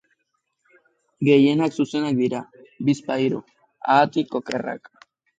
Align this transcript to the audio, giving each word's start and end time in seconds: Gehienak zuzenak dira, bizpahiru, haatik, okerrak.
Gehienak 1.27 1.75
zuzenak 1.83 2.17
dira, 2.21 2.39
bizpahiru, 2.87 3.41
haatik, 3.97 4.33
okerrak. 4.41 4.91